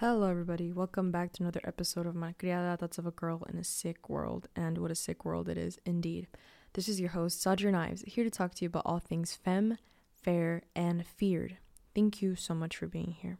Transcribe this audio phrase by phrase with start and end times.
[0.00, 0.70] Hello, everybody.
[0.70, 4.48] Welcome back to another episode of Malcriada Thoughts of a Girl in a Sick World.
[4.54, 6.28] And what a sick world it is, indeed.
[6.74, 9.76] This is your host, Sadra Knives, here to talk to you about all things femme,
[10.22, 11.56] fair, and feared.
[11.96, 13.38] Thank you so much for being here.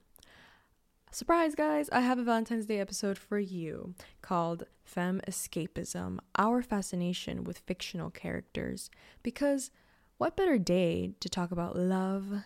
[1.12, 1.88] Surprise, guys!
[1.92, 8.10] I have a Valentine's Day episode for you called Femme Escapism Our Fascination with Fictional
[8.10, 8.90] Characters.
[9.22, 9.70] Because
[10.16, 12.42] what better day to talk about love,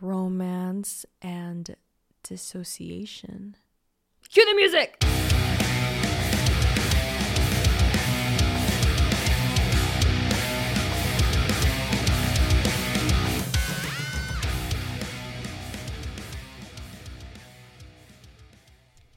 [0.00, 1.76] romance, and
[2.24, 3.56] dissociation.
[4.28, 4.96] Cue the music!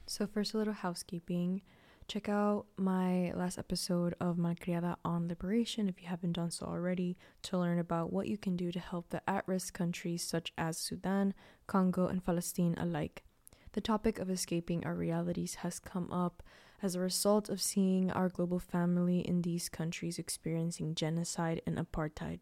[0.06, 1.62] So, first, a little housekeeping.
[2.08, 7.18] Check out my last episode of Malcriada on liberation if you haven't done so already
[7.42, 10.78] to learn about what you can do to help the at risk countries such as
[10.78, 11.34] Sudan,
[11.66, 13.24] Congo, and Palestine alike.
[13.72, 16.42] The topic of escaping our realities has come up
[16.82, 22.38] as a result of seeing our global family in these countries experiencing genocide and apartheid.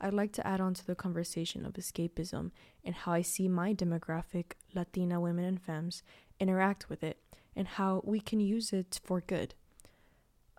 [0.00, 2.50] I'd like to add on to the conversation of escapism
[2.84, 6.02] and how I see my demographic, Latina women and femmes,
[6.40, 7.18] interact with it
[7.56, 9.54] and how we can use it for good.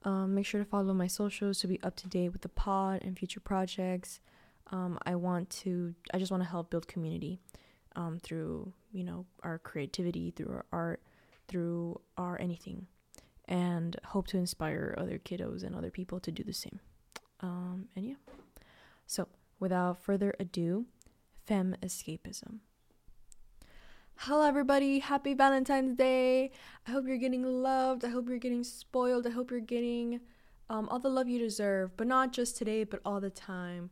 [0.03, 3.03] Um, make sure to follow my socials to be up to date with the pod
[3.03, 4.19] and future projects.
[4.71, 7.39] Um, I want to, I just want to help build community
[7.95, 11.01] um, through, you know, our creativity, through our art,
[11.47, 12.87] through our anything,
[13.45, 16.79] and hope to inspire other kiddos and other people to do the same.
[17.39, 18.15] Um, and yeah.
[19.05, 19.27] So,
[19.59, 20.85] without further ado,
[21.45, 22.59] femme escapism.
[24.21, 24.97] Hello, everybody.
[24.97, 26.49] Happy Valentine's Day.
[26.87, 28.03] I hope you're getting loved.
[28.03, 29.27] I hope you're getting spoiled.
[29.27, 30.21] I hope you're getting
[30.71, 33.91] um, all the love you deserve, but not just today, but all the time.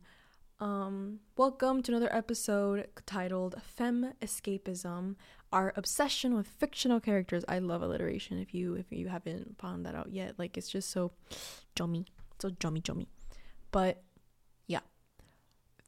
[0.58, 5.14] Um, welcome to another episode titled Femme Escapism,
[5.52, 7.44] our obsession with fictional characters.
[7.48, 10.40] I love alliteration if you if you haven't found that out yet.
[10.40, 11.12] Like it's just so
[11.76, 12.04] jummy.
[12.42, 13.06] So jummy jummy.
[13.70, 14.02] But
[14.66, 14.80] yeah.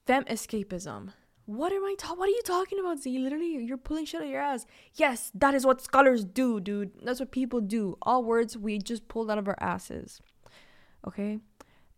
[0.07, 1.11] Femme escapism.
[1.49, 3.19] What am I ta- what are you talking about, Z?
[3.19, 4.67] Literally, you're pulling shit out of your ass.
[4.97, 6.91] Yes, that is what scholars do, dude.
[7.03, 7.97] That's what people do.
[8.03, 10.21] All words we just pulled out of our asses.
[11.07, 11.39] Okay?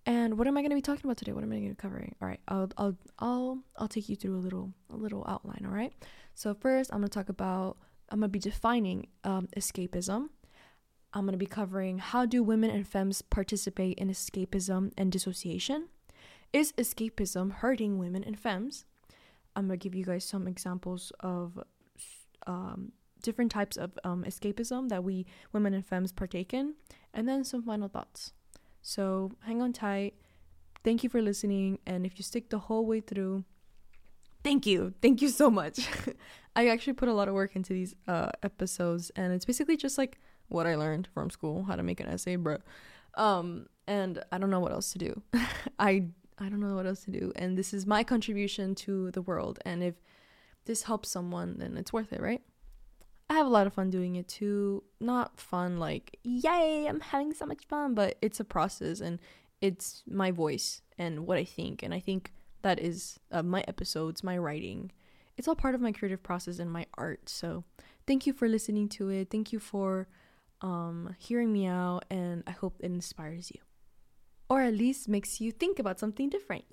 [0.06, 1.32] And what am I going to be talking about today?
[1.32, 2.14] What am I going to be covering?
[2.22, 5.74] All right, I'll I'll I'll I'll take you through a little a little outline, all
[5.74, 5.92] right?
[6.36, 7.76] So first, I'm going to talk about
[8.08, 10.28] I'm going to be defining um, escapism.
[11.12, 15.88] I'm going to be covering how do women and femmes participate in escapism and dissociation?
[16.52, 18.84] Is escapism hurting women and femmes?
[19.56, 21.58] I'm gonna give you guys some examples of
[22.46, 26.74] um, different types of um, escapism that we women and femmes partake in,
[27.12, 28.32] and then some final thoughts.
[28.82, 30.14] So hang on tight.
[30.82, 33.44] Thank you for listening, and if you stick the whole way through,
[34.42, 35.86] thank you, thank you so much.
[36.56, 39.98] I actually put a lot of work into these uh, episodes, and it's basically just
[39.98, 40.18] like
[40.48, 42.58] what I learned from school, how to make an essay, bro.
[43.14, 45.22] Um, and I don't know what else to do.
[45.78, 46.06] I
[46.40, 47.32] I don't know what else to do.
[47.36, 49.58] And this is my contribution to the world.
[49.64, 49.94] And if
[50.64, 52.40] this helps someone, then it's worth it, right?
[53.28, 54.82] I have a lot of fun doing it too.
[54.98, 59.20] Not fun like, yay, I'm having so much fun, but it's a process and
[59.60, 61.82] it's my voice and what I think.
[61.82, 64.90] And I think that is uh, my episodes, my writing.
[65.36, 67.28] It's all part of my creative process and my art.
[67.28, 67.64] So
[68.06, 69.30] thank you for listening to it.
[69.30, 70.08] Thank you for
[70.62, 72.04] um, hearing me out.
[72.10, 73.60] And I hope it inspires you
[74.50, 76.64] or at least makes you think about something different.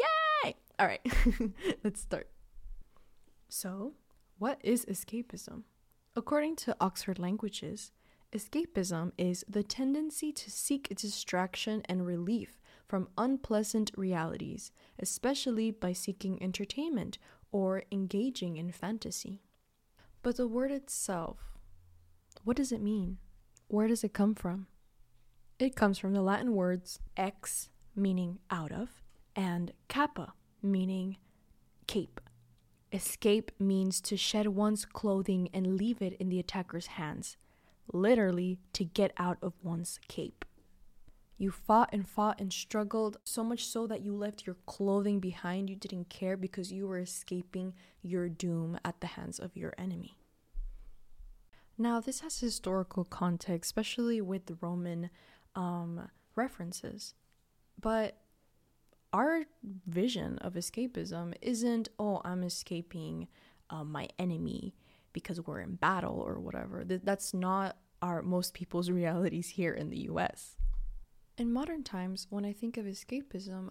[0.43, 0.55] Yay!
[0.79, 1.05] All right,
[1.83, 2.27] let's start.
[3.47, 3.93] So,
[4.39, 5.63] what is escapism?
[6.15, 7.91] According to Oxford Languages,
[8.33, 16.41] escapism is the tendency to seek distraction and relief from unpleasant realities, especially by seeking
[16.41, 17.19] entertainment
[17.51, 19.41] or engaging in fantasy.
[20.23, 21.37] But the word itself,
[22.43, 23.17] what does it mean?
[23.67, 24.67] Where does it come from?
[25.59, 29.01] It comes from the Latin words ex, meaning out of,
[29.35, 31.17] and cappa, meaning
[31.87, 32.21] cape.
[32.93, 37.37] Escape means to shed one's clothing and leave it in the attacker's hands,
[37.91, 40.45] literally, to get out of one's cape.
[41.39, 45.71] You fought and fought and struggled, so much so that you left your clothing behind.
[45.71, 47.73] You didn't care because you were escaping
[48.03, 50.17] your doom at the hands of your enemy.
[51.77, 55.11] Now, this has historical context, especially with the Roman
[55.57, 57.15] um, references.
[57.81, 58.17] But
[59.11, 59.43] our
[59.85, 63.27] vision of escapism isn't, oh, I'm escaping
[63.69, 64.75] uh, my enemy
[65.11, 66.85] because we're in battle or whatever.
[66.85, 70.55] Th- that's not our most people's realities here in the US.
[71.37, 73.69] In modern times, when I think of escapism,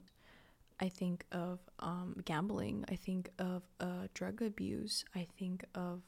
[0.79, 6.03] I think of um, gambling, I think of uh, drug abuse, I think of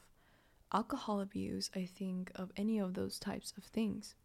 [0.71, 4.15] alcohol abuse, I think of any of those types of things.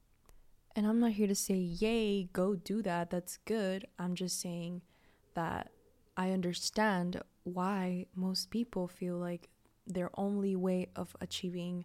[0.77, 3.87] And I'm not here to say, yay, go do that, that's good.
[3.99, 4.83] I'm just saying
[5.35, 5.71] that
[6.17, 9.49] I understand why most people feel like
[9.87, 11.85] their only way of achieving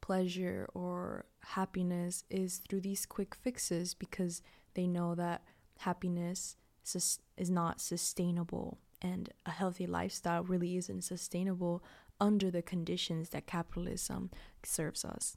[0.00, 4.42] pleasure or happiness is through these quick fixes because
[4.74, 5.42] they know that
[5.78, 6.56] happiness
[6.94, 11.82] is not sustainable and a healthy lifestyle really isn't sustainable
[12.20, 14.30] under the conditions that capitalism
[14.62, 15.36] serves us.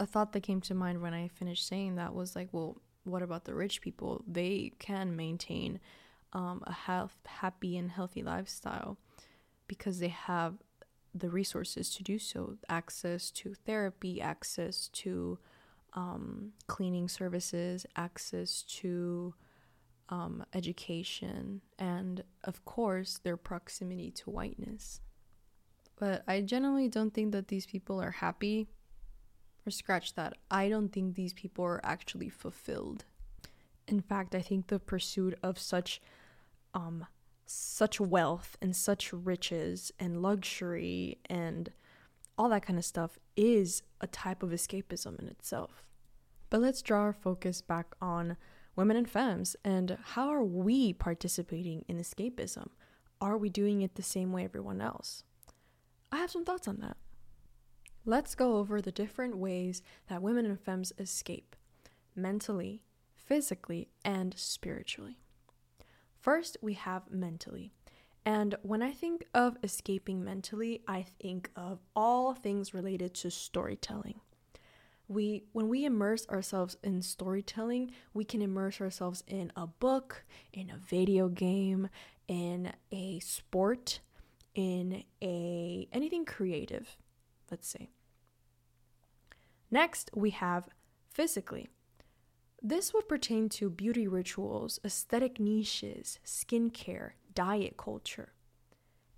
[0.00, 3.22] A thought that came to mind when I finished saying that was like, well, what
[3.22, 4.24] about the rich people?
[4.26, 5.78] They can maintain
[6.32, 8.98] um, a health, happy and healthy lifestyle
[9.68, 10.54] because they have
[11.14, 15.38] the resources to do so access to therapy, access to
[15.92, 19.34] um, cleaning services, access to
[20.08, 25.00] um, education, and of course, their proximity to whiteness.
[25.96, 28.68] But I generally don't think that these people are happy.
[29.66, 30.34] Or scratch that.
[30.50, 33.04] I don't think these people are actually fulfilled.
[33.88, 36.00] In fact, I think the pursuit of such
[36.74, 37.06] um
[37.46, 41.72] such wealth and such riches and luxury and
[42.36, 45.84] all that kind of stuff is a type of escapism in itself.
[46.50, 48.36] But let's draw our focus back on
[48.76, 52.68] women and femmes and how are we participating in escapism?
[53.20, 55.22] Are we doing it the same way everyone else?
[56.10, 56.96] I have some thoughts on that.
[58.06, 61.56] Let's go over the different ways that women and femmes escape
[62.14, 62.82] mentally,
[63.16, 65.16] physically, and spiritually.
[66.20, 67.72] First, we have mentally.
[68.26, 74.20] And when I think of escaping mentally, I think of all things related to storytelling.
[75.08, 80.70] We when we immerse ourselves in storytelling, we can immerse ourselves in a book, in
[80.70, 81.88] a video game,
[82.26, 84.00] in a sport,
[84.54, 86.96] in a anything creative,
[87.54, 87.88] let's say.
[89.70, 90.68] Next, we have
[91.08, 91.68] physically.
[92.60, 98.32] This would pertain to beauty rituals, aesthetic niches, skincare, diet culture.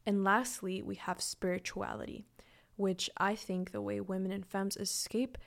[0.05, 2.27] And lastly, we have spirituality,
[2.77, 5.39] which I think the way women and femmes escape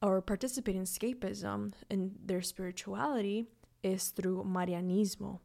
[0.00, 3.48] or participate in escapism in their spirituality
[3.82, 5.40] is through Marianismo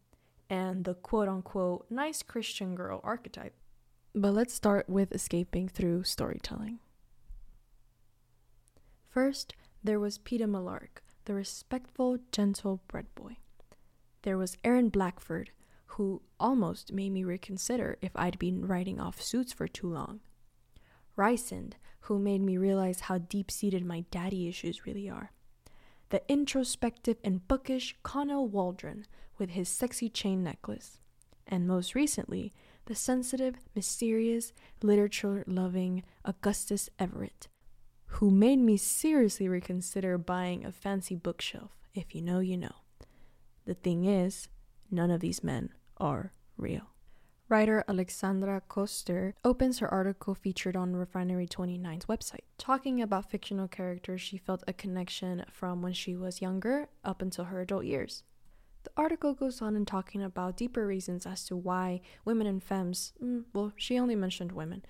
[0.52, 3.56] and the quote unquote nice Christian girl archetype.
[4.16, 6.80] But let's start with escaping through storytelling.
[9.10, 13.38] First, there was Peeta Mellark, the respectful, gentle bread boy.
[14.24, 15.52] There was Aaron Blackford,
[15.94, 20.20] who almost made me reconsider if I'd been writing off suits for too long.
[21.18, 25.32] Rysand, who made me realize how deep seated my daddy issues really are.
[26.10, 29.06] The introspective and bookish Connell Waldron
[29.38, 31.00] with his sexy chain necklace.
[31.46, 32.54] And most recently,
[32.90, 34.52] the sensitive, mysterious,
[34.82, 37.48] literature loving Augustus Everett,
[38.18, 41.70] who made me seriously reconsider buying a fancy bookshelf.
[41.94, 42.74] If you know, you know.
[43.66, 44.48] The thing is,
[44.90, 46.90] none of these men are real.
[47.48, 54.20] Writer Alexandra Koster opens her article featured on Refinery 29's website, talking about fictional characters
[54.20, 58.24] she felt a connection from when she was younger up until her adult years.
[58.84, 63.14] The article goes on in talking about deeper reasons as to why women and femmes,
[63.22, 64.84] mm, well, she only mentioned women,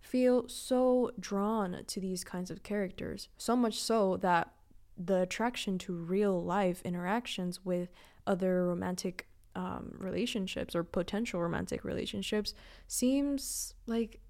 [0.00, 4.52] feel so drawn to these kinds of characters, so much so that
[4.96, 7.90] the attraction to real life interactions with
[8.26, 12.54] other romantic um, relationships or potential romantic relationships
[12.86, 14.20] seems like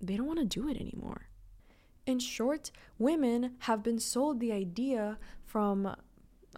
[0.00, 1.28] they don't want to do it anymore.
[2.06, 5.96] In short, women have been sold the idea from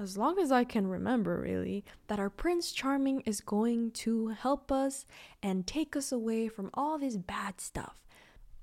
[0.01, 4.71] as long as I can remember, really, that our Prince Charming is going to help
[4.73, 5.07] us
[5.43, 8.07] and take us away from all this bad stuff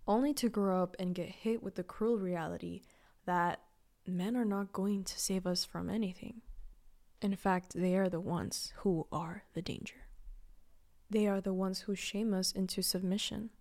[0.08, 2.82] only to grow up and get hit with the cruel reality
[3.26, 3.62] that
[4.06, 6.42] men are not going to save us from anything.
[7.22, 10.08] In fact, they are the ones who are the danger.
[11.10, 13.52] They are the ones who shame us into submission.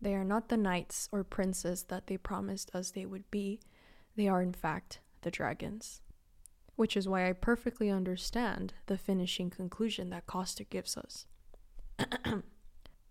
[0.00, 3.60] They are not the knights or princes that they promised us they would be.
[4.16, 6.02] They are, in fact, the dragons.
[6.76, 11.26] Which is why I perfectly understand the finishing conclusion that Costa gives us.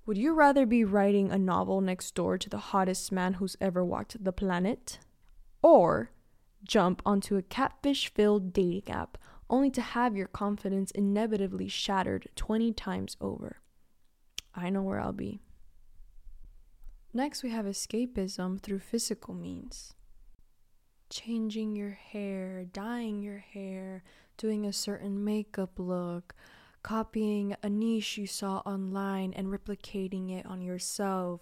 [0.06, 3.86] Would you rather be writing a novel next door to the hottest man who's ever
[3.86, 5.00] walked the planet?
[5.62, 6.12] Or
[6.64, 9.18] jump onto a catfish filled dating app
[9.50, 13.62] only to have your confidence inevitably shattered 20 times over?
[14.56, 15.40] I know where I'll be.
[17.14, 19.94] Next, we have escapism through physical means.
[21.12, 24.02] Changing your hair, dyeing your hair,
[24.38, 26.34] doing a certain makeup look,
[26.84, 31.42] copying a niche you saw online and replicating it on yourself,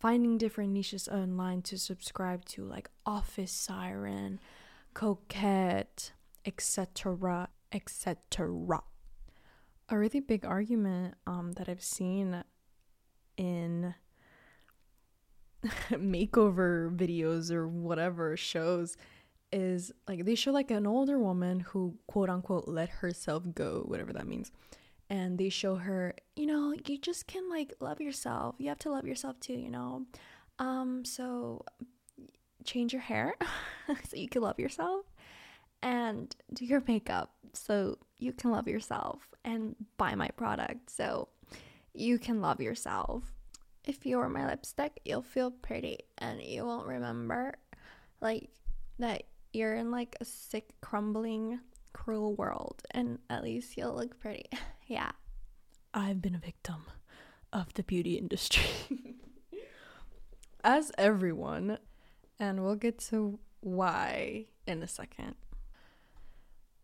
[0.00, 4.40] finding different niches online to subscribe to, like Office Siren,
[4.94, 6.10] Coquette,
[6.44, 8.82] etc., etc.
[9.88, 12.42] A really big argument um, that I've seen
[13.36, 13.94] in
[15.92, 18.96] makeover videos or whatever shows
[19.52, 24.12] is like they show like an older woman who quote unquote let herself go, whatever
[24.12, 24.50] that means.
[25.10, 28.56] And they show her, you know, you just can like love yourself.
[28.58, 30.06] You have to love yourself too, you know.
[30.58, 31.64] Um so
[32.64, 33.34] change your hair
[34.08, 35.04] so you can love yourself
[35.82, 41.28] and do your makeup so you can love yourself and buy my product so
[41.92, 43.33] you can love yourself.
[43.84, 47.54] If you wear my lipstick, you'll feel pretty and you won't remember
[48.20, 48.50] like
[48.98, 51.60] that you're in like a sick, crumbling,
[51.92, 54.48] cruel world and at least you'll look pretty.
[54.86, 55.12] yeah.
[55.92, 56.86] I've been a victim
[57.52, 58.64] of the beauty industry.
[60.64, 61.78] As everyone,
[62.40, 65.36] and we'll get to why in a second.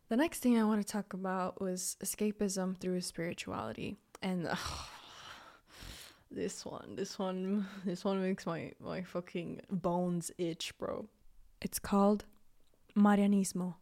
[0.09, 3.97] The next thing I want to talk about was escapism through spirituality.
[4.23, 4.57] And uh,
[6.31, 11.07] this one, this one, this one makes my my fucking bones itch, bro.
[11.61, 12.25] It's called
[12.97, 13.75] Marianismo.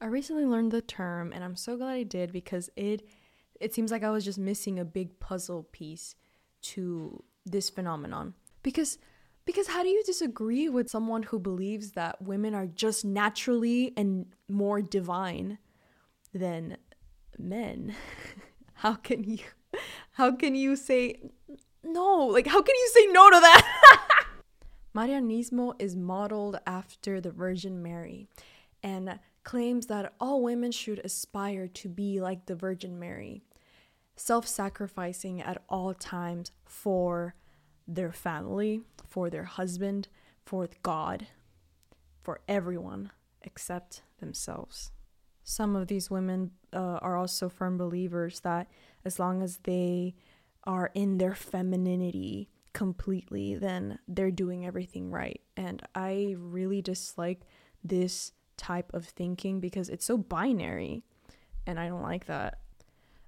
[0.00, 3.06] I recently learned the term and I'm so glad I did because it
[3.60, 6.16] it seems like I was just missing a big puzzle piece
[6.62, 8.34] to this phenomenon.
[8.62, 8.98] Because
[9.44, 14.26] because how do you disagree with someone who believes that women are just naturally and
[14.48, 15.58] more divine
[16.32, 16.76] than
[17.38, 17.94] men?
[18.74, 19.38] how can you
[20.12, 21.20] how can you say
[21.84, 22.26] no?
[22.26, 24.26] Like how can you say no to that?
[24.94, 28.28] Marianismo is modeled after the Virgin Mary
[28.82, 33.42] and claims that all women should aspire to be like the Virgin Mary,
[34.16, 37.34] self sacrificing at all times for
[37.88, 40.08] their family, for their husband,
[40.44, 41.26] for God,
[42.22, 43.10] for everyone
[43.42, 44.92] except themselves.
[45.44, 48.68] Some of these women uh, are also firm believers that
[49.04, 50.14] as long as they
[50.64, 55.40] are in their femininity completely, then they're doing everything right.
[55.56, 57.42] And I really dislike
[57.84, 61.02] this type of thinking because it's so binary
[61.66, 62.62] and I don't like that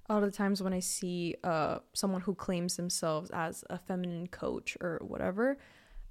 [0.07, 3.77] a lot of the times when I see uh, someone who claims themselves as a
[3.77, 5.57] feminine coach or whatever,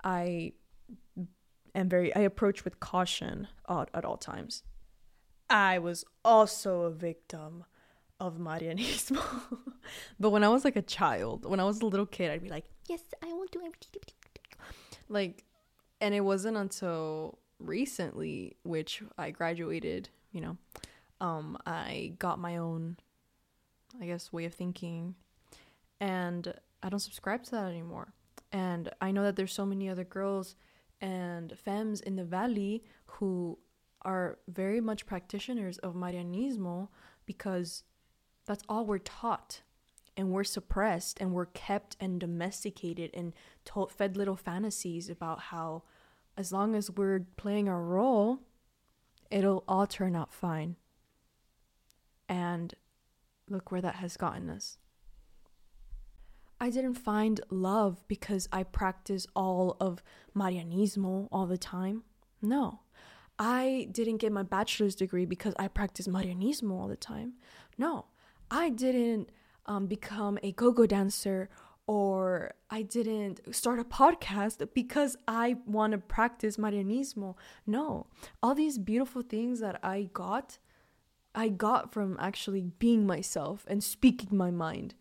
[0.03, 0.53] I
[1.75, 4.65] am very I approach with caution at, at all times.
[5.49, 7.65] I was also a victim
[8.21, 9.23] of Marianismo.
[10.21, 12.49] but when I was like a child, when I was a little kid, I'd be
[12.49, 13.61] like, "Yes, I want to."
[15.09, 15.45] Like,
[16.01, 20.57] and it wasn't until recently, which I graduated, you know,
[21.21, 22.97] um, I got my own
[24.01, 25.15] I guess, way of thinking.
[26.01, 28.13] And I don't subscribe to that anymore.
[28.53, 30.57] And I know that there's so many other girls
[31.01, 33.59] and femmes in the valley who
[34.03, 36.89] are very much practitioners of Marianismo
[37.27, 37.85] because
[38.47, 39.63] that's all we're taught.
[40.17, 43.33] And we're suppressed and we're kept and domesticated and
[43.65, 45.83] told, fed little fantasies about how,
[46.37, 48.39] as long as we're playing our role,
[49.29, 50.77] it'll all turn out fine.
[52.29, 52.75] And
[53.49, 54.79] Look where that has gotten us.
[56.61, 60.03] I didn't find love because I practice all of
[60.35, 62.05] Marianismo all the time.
[62.41, 62.81] No.
[63.39, 67.35] I didn't get my bachelor's degree because I practice Marianismo all the time.
[67.77, 68.07] No.
[68.51, 69.31] I didn't
[69.67, 71.49] um, become a go go dancer
[71.87, 77.37] or I didn't start a podcast because I want to practice Marianismo.
[77.67, 78.07] No.
[78.43, 80.59] All these beautiful things that I got
[81.35, 84.95] I got from actually being myself and speaking my mind.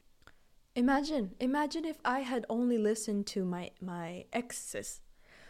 [0.76, 5.02] Imagine, imagine if I had only listened to my my exes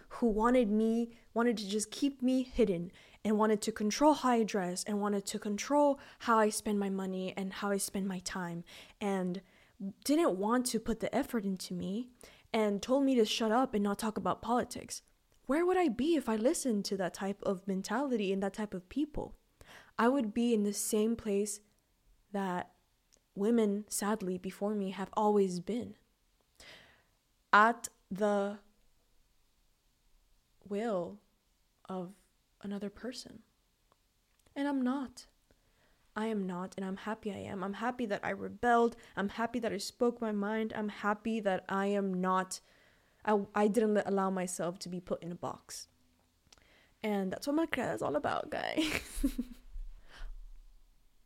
[0.09, 2.91] who wanted me, wanted to just keep me hidden
[3.25, 6.89] and wanted to control how I dress and wanted to control how I spend my
[6.89, 8.63] money and how I spend my time
[8.99, 9.41] and
[10.03, 12.09] didn't want to put the effort into me
[12.53, 15.01] and told me to shut up and not talk about politics.
[15.45, 18.73] Where would I be if I listened to that type of mentality and that type
[18.73, 19.35] of people?
[19.97, 21.59] I would be in the same place
[22.31, 22.71] that
[23.35, 25.95] women, sadly, before me have always been
[27.51, 28.57] at the
[30.67, 31.19] will
[31.89, 32.13] of
[32.63, 33.39] another person.
[34.55, 35.27] And I'm not.
[36.15, 37.63] I am not, and I'm happy I am.
[37.63, 38.95] I'm happy that I rebelled.
[39.17, 40.71] I'm happy that I spoke my mind.
[40.75, 42.59] I'm happy that I am not,
[43.25, 45.87] I, I didn't allow myself to be put in a box.
[47.01, 49.01] And that's what my class is all about, guys.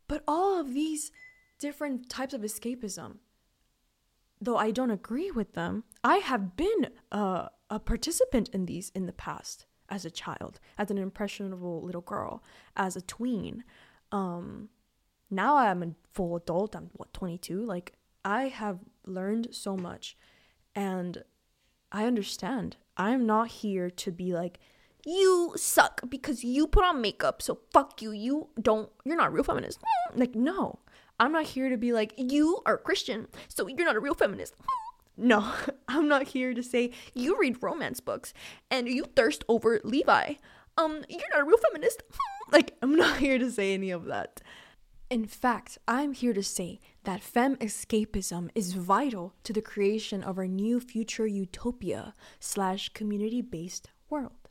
[0.08, 1.12] But all of these
[1.58, 3.18] different types of escapism
[4.40, 9.06] though I don't agree with them, I have been a, a participant in these in
[9.06, 12.42] the past as a child, as an impressionable little girl,
[12.76, 13.64] as a tween.
[14.12, 14.68] Um,
[15.30, 16.74] now I'm a full adult.
[16.74, 17.64] I'm what 22.
[17.64, 20.16] Like I have learned so much,
[20.74, 21.22] and
[21.92, 22.76] I understand.
[22.96, 24.58] I'm not here to be like
[25.06, 27.40] you suck because you put on makeup.
[27.40, 28.12] So fuck you.
[28.12, 28.90] You don't.
[29.04, 29.80] You're not a real feminist.
[30.14, 30.80] Like no,
[31.20, 34.14] I'm not here to be like you are a Christian, so you're not a real
[34.14, 34.54] feminist.
[35.18, 35.52] No,
[35.88, 38.32] I'm not here to say you read romance books
[38.70, 40.34] and you thirst over Levi.
[40.78, 42.02] Um, you're not a real feminist.
[42.52, 44.40] like, I'm not here to say any of that.
[45.10, 50.38] In fact, I'm here to say that fem escapism is vital to the creation of
[50.38, 54.48] our new future utopia slash community based world.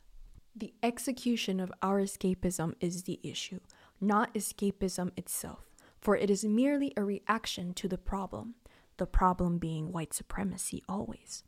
[0.54, 3.60] The execution of our escapism is the issue,
[4.00, 5.70] not escapism itself,
[6.00, 8.56] for it is merely a reaction to the problem
[8.98, 11.42] the problem being white supremacy always.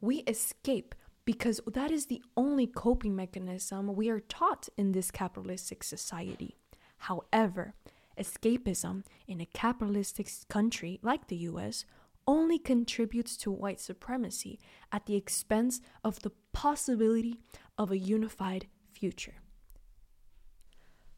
[0.00, 0.94] We escape
[1.24, 6.56] because that is the only coping mechanism we are taught in this capitalistic society.
[6.96, 7.74] However,
[8.18, 11.84] escapism in a capitalistic country like the US
[12.26, 17.40] only contributes to white supremacy at the expense of the possibility
[17.76, 19.34] of a unified future.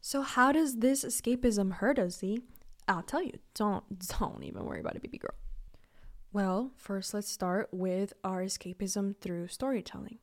[0.01, 2.39] So how does this escapism hurt us, Z?
[2.87, 3.39] I'll tell you.
[3.53, 3.83] Don't
[4.19, 5.33] don't even worry about it, baby girl.
[6.35, 10.17] Well, first let's start with our escapism through storytelling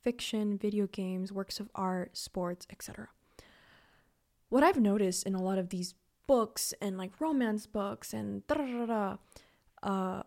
[0.00, 3.08] fiction, video games, works of art, sports, etc.
[4.50, 5.96] What I've noticed in a lot of these
[6.28, 9.16] books and like romance books and uh,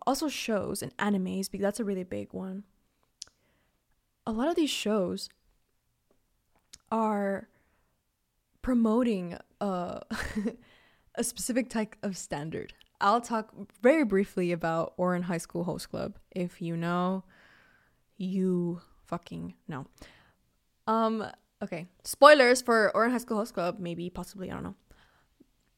[0.06, 2.64] also shows and animes, because that's a really big one.
[4.26, 5.30] A lot of these shows
[6.90, 7.48] are
[8.60, 10.00] promoting uh,
[11.14, 16.18] a specific type of standard I'll talk very briefly about Ouran High School Host Club.
[16.30, 17.24] If you know,
[18.16, 19.86] you fucking know.
[20.86, 21.26] Um,
[21.62, 21.86] okay.
[22.04, 24.76] Spoilers for Ouran High School Host Club, maybe, possibly, I don't know.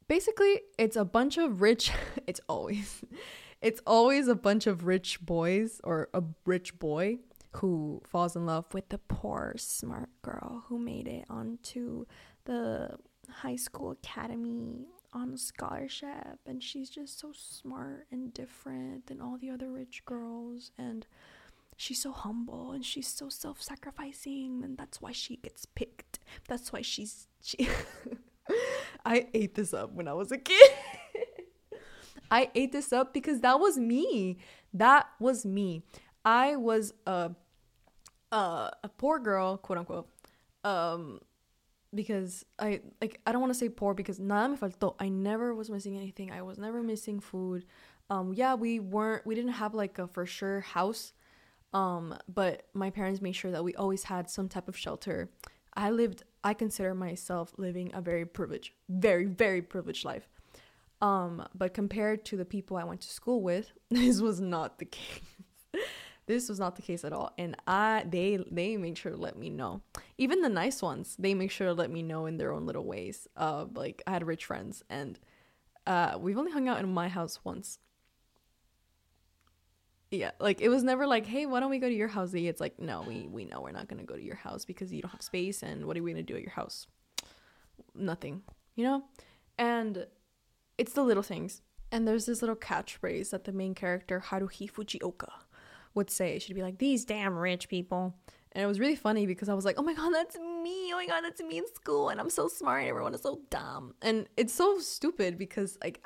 [0.07, 1.91] Basically, it's a bunch of rich
[2.27, 3.03] it's always
[3.63, 7.19] it's always a bunch of rich boys or a rich boy
[7.57, 12.05] who falls in love with the poor smart girl who made it onto
[12.45, 12.91] the
[13.31, 19.39] high school academy on a scholarship and she's just so smart and different than all
[19.39, 21.07] the other rich girls and
[21.77, 26.19] she's so humble and she's so self-sacrificing and that's why she gets picked.
[26.49, 27.69] That's why she's she
[29.07, 30.71] i ate this up when i was a kid.
[32.31, 34.39] I ate this up because that was me.
[34.73, 35.85] That was me.
[36.25, 37.31] I was a
[38.33, 40.09] a, a poor girl quote unquote
[40.65, 41.21] um
[41.95, 44.95] because I like I don't want to say poor because nada me faltó.
[44.99, 46.31] I never was missing anything.
[46.31, 47.65] I was never missing food.
[48.11, 51.13] Um yeah, we weren't we didn't have like a for sure house.
[51.73, 55.31] Um but my parents made sure that we always had some type of shelter.
[55.75, 60.29] I lived I consider myself living a very privileged, very very privileged life.
[61.01, 64.87] Um but compared to the people I went to school with, this was not the
[64.87, 65.21] case
[66.27, 67.33] this was not the case at all.
[67.39, 69.83] And i they they made sure to let me know.
[70.19, 72.85] Even the nice ones they make sure to let me know in their own little
[72.85, 75.19] ways uh like i had rich friends and
[75.87, 77.79] uh we've only hung out in my house once.
[80.11, 82.33] Yeah like it was never like hey why don't we go to your house?
[82.35, 85.03] It's like no we we know we're not gonna go to your house because you
[85.03, 86.87] don't have space and what are we gonna do at your house?
[87.95, 88.43] Nothing
[88.75, 89.05] you know?
[89.59, 90.07] And
[90.79, 91.63] it's the little things.
[91.93, 95.31] And there's this little catchphrase that the main character haruhi fujioka
[95.95, 96.39] would say.
[96.39, 98.15] She'd be like, These damn rich people.
[98.53, 100.93] And it was really funny because I was like, Oh my God, that's me.
[100.93, 102.09] Oh my God, that's me in school.
[102.09, 102.81] And I'm so smart.
[102.81, 103.95] And everyone is so dumb.
[104.03, 106.05] And it's so stupid because, like,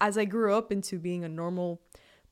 [0.00, 1.80] as I grew up into being a normal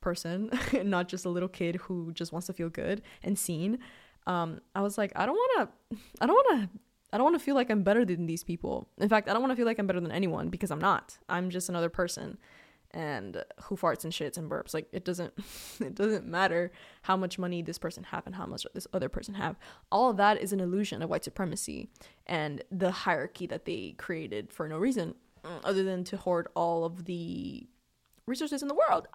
[0.00, 0.50] person,
[0.85, 3.78] not just a little kid who just wants to feel good and seen,
[4.26, 6.78] um, I was like, I don't want to, I don't want to.
[7.12, 8.88] I don't want to feel like I'm better than these people.
[8.98, 11.16] In fact, I don't want to feel like I'm better than anyone because I'm not.
[11.28, 12.38] I'm just another person
[12.94, 14.72] and who farts and shits and burps.
[14.72, 15.35] Like it doesn't
[15.80, 19.35] it doesn't matter how much money this person have and how much this other person
[19.35, 19.57] have.
[19.92, 21.90] All of that is an illusion of white supremacy
[22.26, 26.85] and the hierarchy that they created for no reason mm, other than to hoard all
[26.85, 27.66] of the
[28.26, 29.09] resources in the world.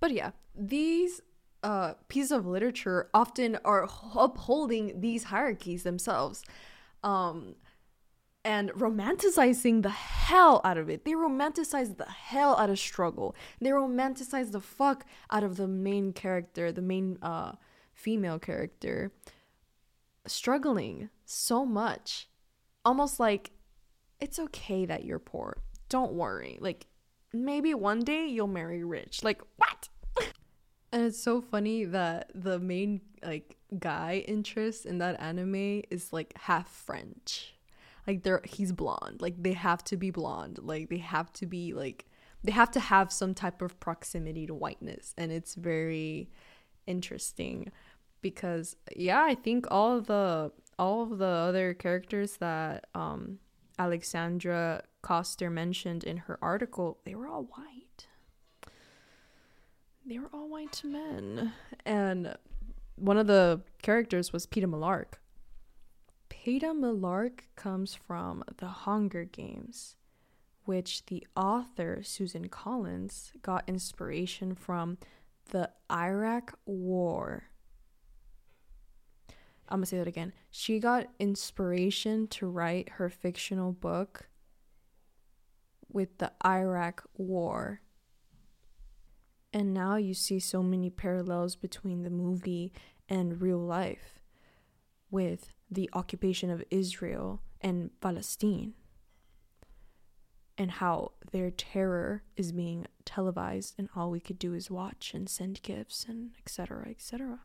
[0.00, 1.20] But yeah these
[1.62, 6.44] uh, pieces of literature often are upholding these hierarchies themselves.
[7.02, 7.54] Um,
[8.48, 11.04] and romanticizing the hell out of it.
[11.04, 13.36] They romanticize the hell out of struggle.
[13.60, 17.52] They romanticize the fuck out of the main character, the main uh,
[17.92, 19.12] female character,
[20.26, 22.30] struggling so much.
[22.86, 23.50] Almost like
[24.18, 25.58] it's okay that you're poor.
[25.90, 26.56] Don't worry.
[26.58, 26.86] Like
[27.34, 29.22] maybe one day you'll marry rich.
[29.22, 29.90] Like what?
[30.90, 36.32] And it's so funny that the main like guy interest in that anime is like
[36.38, 37.52] half French.
[38.08, 39.20] Like they're he's blonde.
[39.20, 40.58] Like they have to be blonde.
[40.62, 42.06] Like they have to be like
[42.42, 46.30] they have to have some type of proximity to whiteness and it's very
[46.86, 47.70] interesting
[48.22, 53.38] because yeah, I think all of the all of the other characters that um
[53.78, 58.06] Alexandra Coster mentioned in her article, they were all white.
[60.04, 61.52] They were all white men.
[61.84, 62.34] And
[62.96, 65.18] one of the characters was Peeta Mellark.
[66.44, 69.96] Peeta Mellark comes from the Hunger Games,
[70.64, 74.98] which the author, Susan Collins, got inspiration from
[75.50, 77.50] the Iraq War.
[79.68, 80.32] I'm gonna say that again.
[80.50, 84.28] She got inspiration to write her fictional book
[85.90, 87.80] with the Iraq War.
[89.52, 92.72] And now you see so many parallels between the movie
[93.08, 94.20] and real life
[95.10, 98.74] with the occupation of Israel and Palestine
[100.56, 105.28] and how their terror is being televised and all we could do is watch and
[105.28, 107.40] send gifts and etc etc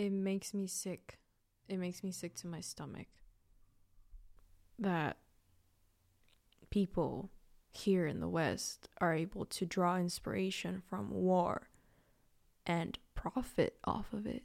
[0.00, 1.18] it makes me sick.
[1.68, 3.06] It makes me sick to my stomach
[4.78, 5.18] that
[6.70, 7.30] people
[7.70, 11.68] here in the west are able to draw inspiration from war
[12.66, 14.42] and profit off of it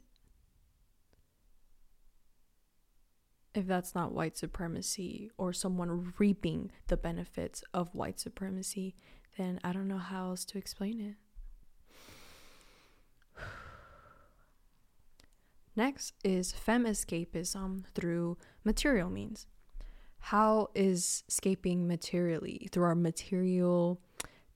[3.56, 8.94] if that's not white supremacy or someone reaping the benefits of white supremacy,
[9.38, 11.14] then I don't know how else to explain it.
[15.76, 19.46] Next is fem escapism through material means.
[20.18, 24.00] How is escaping materially through our material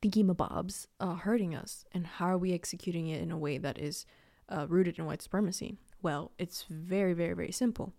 [0.02, 1.84] thingy-mabobs uh, hurting us?
[1.92, 4.04] And how are we executing it in a way that is
[4.48, 5.76] uh, rooted in white supremacy?
[6.02, 7.92] Well, it's very, very, very simple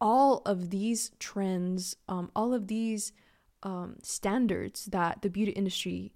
[0.00, 3.12] all of these trends, um, all of these
[3.62, 6.12] um, standards that the beauty industry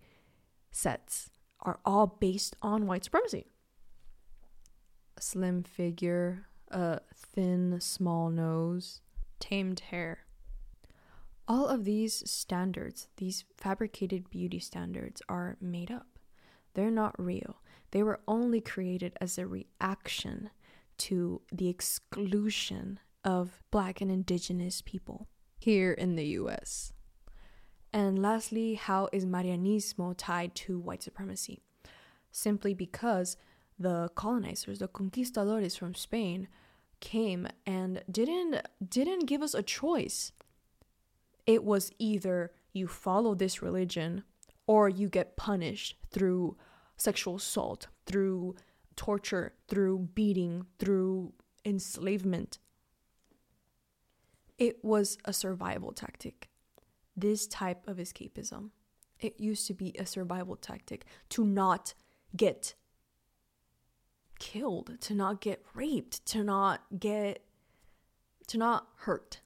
[0.71, 3.47] sets are all based on white supremacy.
[5.17, 9.01] A slim figure, a thin, small nose,
[9.39, 10.25] tamed hair.
[11.49, 16.19] All of these standards, these fabricated beauty standards, are made up.
[16.75, 17.57] They're not real.
[17.91, 20.51] They were only created as a reaction
[20.99, 26.93] to the exclusion of Black and Indigenous people here in the US.
[27.93, 31.63] And lastly, how is Marianismo tied to white supremacy?
[32.31, 33.37] Simply because
[33.79, 36.49] the colonizers, the conquistadores from Spain,
[37.01, 40.33] came and didn't didn't give us a choice.
[41.47, 44.23] It was either you follow this religion
[44.67, 46.57] or you get punished through
[46.97, 48.55] sexual assault, through
[48.97, 51.33] torture, through beating, through
[51.65, 52.59] enslavement.
[54.63, 56.49] It was a survival tactic.
[57.17, 58.71] This type of escapism.
[59.19, 61.95] It used to be a survival tactic to not
[62.37, 62.77] get
[64.39, 67.43] killed, to not get raped, to not get
[68.47, 69.41] to not hurt,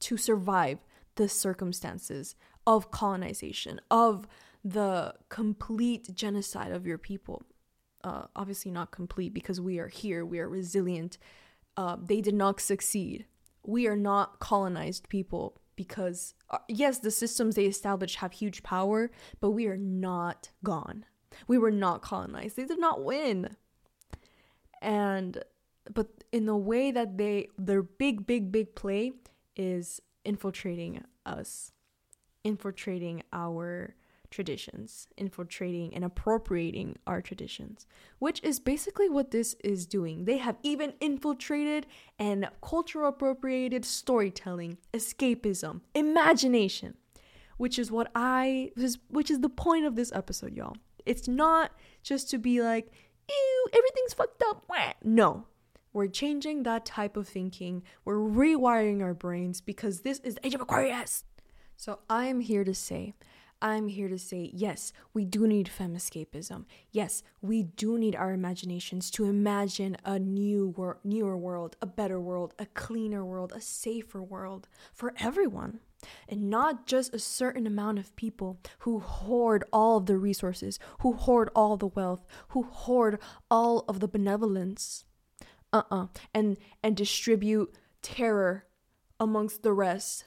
[0.00, 0.78] to survive
[1.16, 2.34] the circumstances
[2.66, 4.26] of colonization, of
[4.64, 7.42] the complete genocide of your people.
[8.02, 11.18] Uh, obviously, not complete because we are here, we are resilient.
[11.76, 13.26] Uh, they did not succeed
[13.64, 19.10] we are not colonized people because uh, yes the systems they established have huge power
[19.40, 21.04] but we are not gone.
[21.48, 22.56] We were not colonized.
[22.56, 23.56] They did not win.
[24.80, 25.42] And
[25.92, 29.12] but in the way that they their big big big play
[29.56, 31.72] is infiltrating us
[32.44, 33.94] infiltrating our
[34.32, 37.86] traditions, infiltrating and appropriating our traditions,
[38.18, 40.24] which is basically what this is doing.
[40.24, 41.86] They have even infiltrated
[42.18, 46.96] and cultural appropriated storytelling, escapism, imagination,
[47.58, 48.72] which is what I
[49.08, 50.76] which is the point of this episode, y'all.
[51.06, 52.90] It's not just to be like,
[53.28, 54.68] ew, everything's fucked up.
[55.04, 55.46] No.
[55.92, 57.82] We're changing that type of thinking.
[58.04, 61.24] We're rewiring our brains because this is the age of Aquarius.
[61.76, 63.12] So I am here to say
[63.62, 66.64] I'm here to say yes, we do need fem escapism.
[66.90, 72.20] Yes, we do need our imaginations to imagine a new wor- newer world, a better
[72.20, 75.78] world, a cleaner world, a safer world for everyone.
[76.28, 81.12] And not just a certain amount of people who hoard all of the resources, who
[81.12, 85.04] hoard all the wealth, who hoard all of the benevolence.
[85.72, 86.08] Uh-uh.
[86.34, 87.72] And and distribute
[88.02, 88.66] terror
[89.20, 90.24] amongst the rest.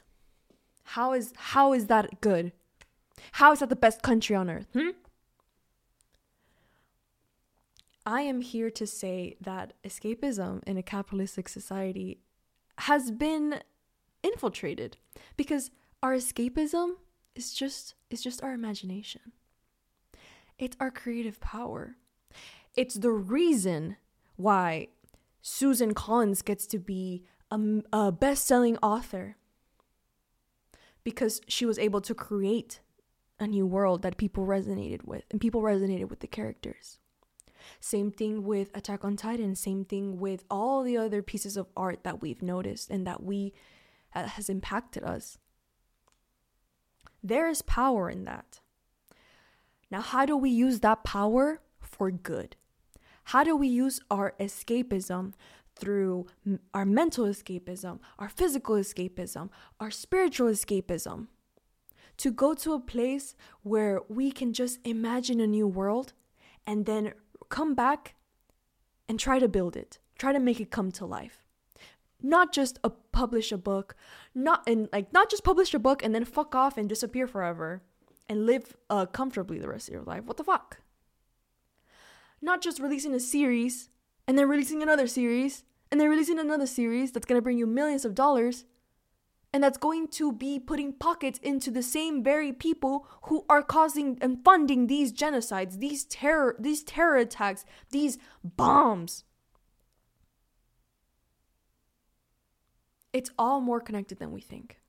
[0.84, 2.54] How is how is that good?
[3.34, 4.68] How is that the best country on earth?
[4.74, 4.90] Hmm?
[8.06, 12.20] I am here to say that escapism in a capitalistic society
[12.80, 13.62] has been
[14.22, 14.98] infiltrated
[15.38, 15.72] because
[16.04, 16.96] our escapism
[17.36, 19.32] is just is just our imagination.
[20.60, 21.96] It's our creative power.
[22.76, 23.98] It's the reason
[24.36, 24.90] why
[25.42, 27.60] Susan Collins gets to be a,
[27.92, 29.38] a best-selling author
[31.04, 32.80] because she was able to create
[33.40, 37.00] a new world that people resonated with and people resonated with the characters.
[37.80, 42.04] Same thing with Attack on Titan, same thing with all the other pieces of art
[42.04, 43.54] that we've noticed and that we
[44.14, 45.38] uh, has impacted us.
[47.24, 48.60] There is power in that.
[49.90, 52.56] Now, how do we use that power for good?
[53.26, 55.34] How do we use our escapism
[55.76, 56.28] through
[56.74, 61.28] our mental escapism, our physical escapism, our spiritual escapism?
[62.18, 66.14] To go to a place where we can just imagine a new world
[66.66, 67.14] and then
[67.50, 68.16] come back
[69.08, 71.46] and try to build it, try to make it come to life.
[72.22, 73.96] Not just a publish a book,
[74.34, 77.84] not and like not just publish a book and then fuck off and disappear forever
[78.28, 80.24] and live uh, comfortably the rest of your life.
[80.24, 80.80] What the fuck?
[82.42, 83.90] Not just releasing a series
[84.28, 88.06] and then releasing another series and then releasing another series that's gonna bring you millions
[88.06, 88.66] of dollars
[89.56, 94.18] and that's going to be putting pockets into the same very people who are causing
[94.20, 99.24] and funding these genocides, these terror, these terror attacks, these bombs.
[103.14, 104.82] It's all more connected than we think.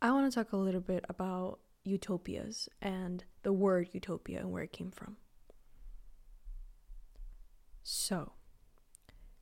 [0.00, 4.62] I want to talk a little bit about utopias and the word utopia and where
[4.62, 5.16] it came from.
[7.82, 8.34] So,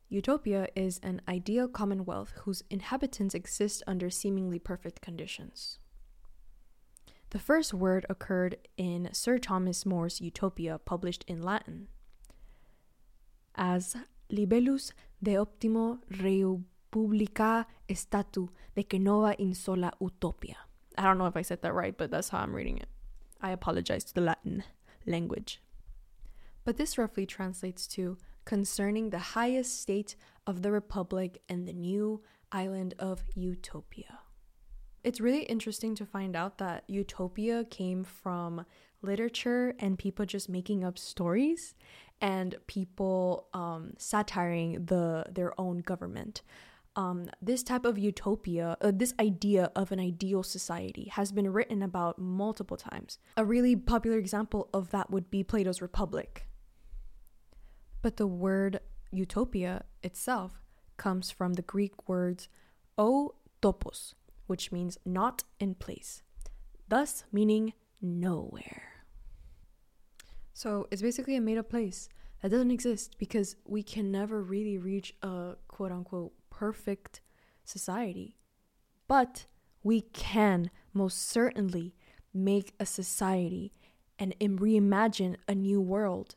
[0.08, 5.78] Utopia is an ideal commonwealth whose inhabitants exist under seemingly perfect conditions.
[7.30, 11.88] The first word occurred in Sir Thomas More's Utopia, published in Latin,
[13.56, 13.96] as
[14.30, 20.56] libellus de optimo republica statu de que nova in sola utopia.
[20.96, 22.88] I don't know if I said that right, but that's how I'm reading it.
[23.40, 24.62] I apologize to the Latin
[25.04, 25.60] language.
[26.64, 32.22] But this roughly translates to concerning the highest state of the Republic and the new
[32.50, 34.20] island of Utopia.
[35.04, 38.64] It's really interesting to find out that Utopia came from
[39.02, 41.74] literature and people just making up stories
[42.20, 46.42] and people um, satiring the their own government.
[46.96, 51.82] Um, this type of utopia, uh, this idea of an ideal society, has been written
[51.82, 53.18] about multiple times.
[53.36, 56.45] A really popular example of that would be Plato's Republic.
[58.06, 58.78] But the word
[59.10, 60.62] utopia itself
[60.96, 62.48] comes from the Greek words
[62.96, 64.14] o topos,
[64.46, 66.22] which means not in place,
[66.86, 69.02] thus meaning nowhere.
[70.54, 72.08] So it's basically a made up place
[72.42, 77.20] that doesn't exist because we can never really reach a quote unquote perfect
[77.64, 78.36] society.
[79.08, 79.46] But
[79.82, 81.96] we can most certainly
[82.32, 83.72] make a society
[84.16, 86.36] and reimagine a new world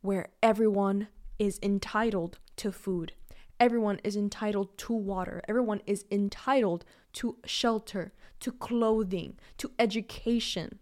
[0.00, 1.08] where everyone
[1.38, 3.12] is entitled to food.
[3.60, 5.42] Everyone is entitled to water.
[5.48, 6.84] Everyone is entitled
[7.14, 10.78] to shelter, to clothing, to education,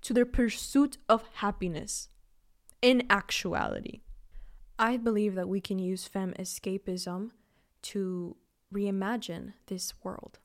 [0.00, 2.08] to their pursuit of happiness
[2.80, 4.00] in actuality.
[4.78, 7.30] I believe that we can use fem escapism
[7.82, 8.36] to
[8.72, 10.38] reimagine this world.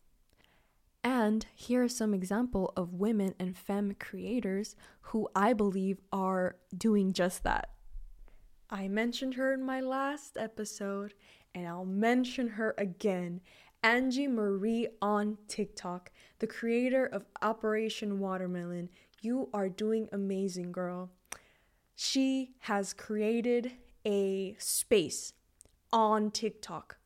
[1.08, 7.14] And here are some example of women and femme creators who I believe are doing
[7.14, 7.70] just that.
[8.70, 11.14] I mentioned her in my last episode
[11.56, 13.40] and I'll mention her again.
[13.82, 18.90] Angie Marie on TikTok, the creator of Operation Watermelon.
[19.22, 21.10] You are doing amazing, girl.
[21.96, 23.72] She has created
[24.06, 25.32] a space
[25.94, 26.98] on TikTok.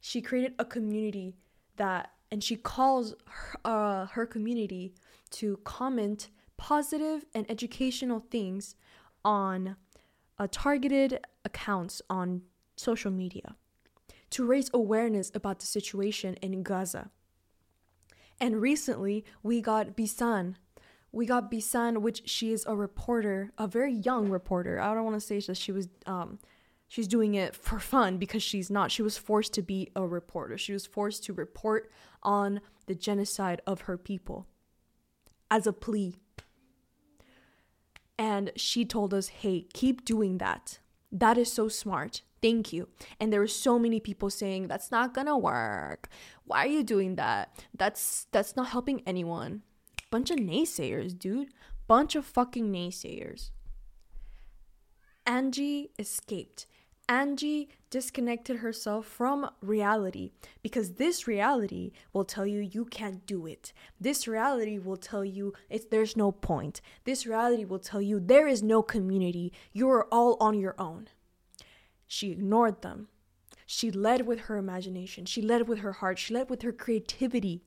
[0.00, 1.36] She created a community
[1.76, 4.92] that and she calls her, uh, her community
[5.30, 8.74] to comment positive and educational things
[9.24, 9.76] on
[10.40, 12.42] uh, targeted accounts on
[12.74, 13.54] social media
[14.30, 17.08] to raise awareness about the situation in Gaza.
[18.40, 20.56] And recently, we got Bisan.
[21.12, 24.80] We got Bisan, which she is a reporter, a very young reporter.
[24.80, 26.40] I don't want to say that she was um,
[26.94, 28.92] she's doing it for fun because she's not.
[28.92, 30.56] She was forced to be a reporter.
[30.56, 31.90] She was forced to report
[32.22, 34.46] on the genocide of her people
[35.50, 36.14] as a plea.
[38.16, 40.78] And she told us, hey, keep doing that.
[41.10, 42.22] That is so smart.
[42.40, 42.88] Thank you.
[43.18, 46.08] And there were so many people saying that's not gonna work.
[46.44, 47.58] Why are you doing that?
[47.76, 49.62] That's that's not helping anyone.
[50.12, 51.48] Bunch of naysayers, dude.
[51.88, 53.50] Bunch of fucking naysayers.
[55.26, 56.66] Angie escaped.
[57.08, 63.72] Angie disconnected herself from reality because this reality will tell you you can't do it.
[64.00, 66.80] This reality will tell you it's there's no point.
[67.04, 69.52] This reality will tell you there is no community.
[69.72, 71.08] You are all on your own.
[72.06, 73.08] She ignored them.
[73.66, 75.24] She led with her imagination.
[75.26, 76.18] She led with her heart.
[76.18, 77.62] She led with her creativity.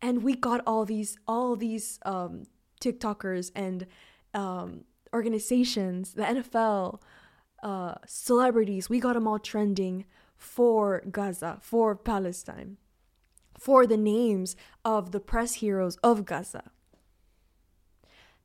[0.00, 2.44] And we got all these all these um,
[2.80, 3.86] TikTokers and
[4.34, 7.00] um, organizations, the NFL,
[7.62, 10.04] uh, celebrities, we got them all trending
[10.36, 12.78] for Gaza, for Palestine,
[13.58, 16.70] for the names of the press heroes of Gaza.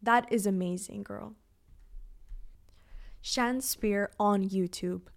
[0.01, 1.34] That is amazing, girl.
[3.23, 5.08] Shanspeare on YouTube.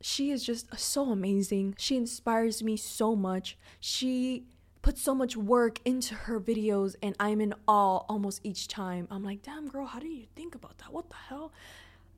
[0.00, 1.74] She is just so amazing.
[1.78, 3.56] She inspires me so much.
[3.80, 4.46] She
[4.82, 9.08] put so much work into her videos and I'm in awe almost each time.
[9.10, 10.92] I'm like, damn girl, how do you think about that?
[10.92, 11.52] What the hell?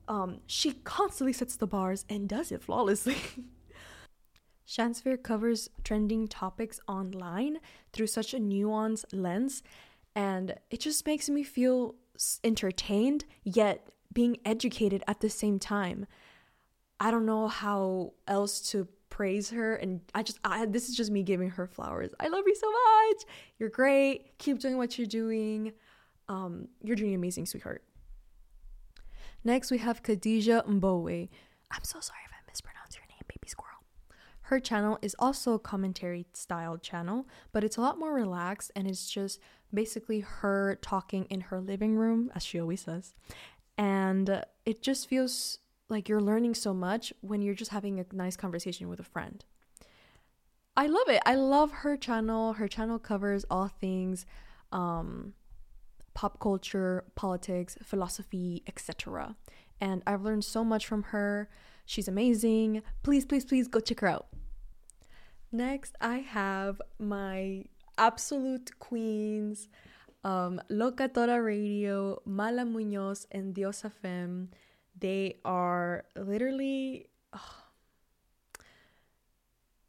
[0.07, 3.17] Um, she constantly sets the bars and does it flawlessly.
[4.67, 7.57] Shanspeare covers trending topics online
[7.91, 9.63] through such a nuanced lens,
[10.15, 11.95] and it just makes me feel
[12.43, 16.05] entertained yet being educated at the same time.
[16.99, 21.11] I don't know how else to praise her and I just I this is just
[21.11, 22.11] me giving her flowers.
[22.19, 23.23] I love you so much.
[23.59, 24.39] You're great.
[24.39, 25.73] Keep doing what you're doing.
[26.27, 27.83] Um you're doing amazing, sweetheart.
[29.43, 31.29] Next we have Khadija Mbowe.
[31.69, 33.83] I'm so sorry if I mispronounce your name, baby squirrel.
[34.43, 38.87] Her channel is also a commentary style channel, but it's a lot more relaxed and
[38.87, 39.39] it's just
[39.73, 43.13] basically her talking in her living room as she always says.
[43.77, 45.59] And it just feels
[45.91, 49.45] like you're learning so much when you're just having a nice conversation with a friend.
[50.75, 51.21] I love it.
[51.25, 52.53] I love her channel.
[52.53, 54.25] Her channel covers all things
[54.71, 55.33] um,
[56.13, 59.35] pop culture, politics, philosophy, etc.
[59.79, 61.49] And I've learned so much from her.
[61.85, 62.83] She's amazing.
[63.03, 64.27] Please, please, please go check her out.
[65.51, 67.65] Next, I have my
[67.97, 69.67] absolute queens,
[70.23, 74.49] um, Locatora Radio, Mala Munoz, and Diosa Femme.
[75.01, 77.07] They are literally.